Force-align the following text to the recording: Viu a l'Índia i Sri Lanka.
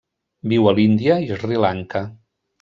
Viu 0.53 0.69
a 0.71 0.73
l'Índia 0.79 1.19
i 1.27 1.39
Sri 1.43 1.61
Lanka. 1.67 2.05